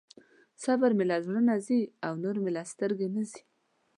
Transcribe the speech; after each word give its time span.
صبر 0.63 0.91
مې 0.97 1.05
له 1.09 1.17
زړه 1.25 1.41
نه 1.49 1.55
ځي 1.65 1.81
او 2.05 2.13
نور 2.23 2.35
مې 2.43 2.51
له 2.57 2.63
سترګې 2.71 3.07
نه 3.15 3.23
ځي. 3.29 3.41